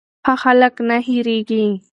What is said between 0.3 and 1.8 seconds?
خلک نه هېریږي.